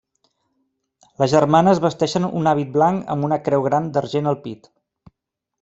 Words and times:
Les 1.23 1.31
germanes 1.33 1.83
vesteixen 1.83 2.25
un 2.41 2.51
hàbit 2.53 2.73
blanc 2.79 3.15
amb 3.17 3.29
una 3.31 3.41
creu 3.49 3.69
gran 3.71 3.95
d'argent 3.99 4.33
al 4.33 4.43
pit. 4.49 4.71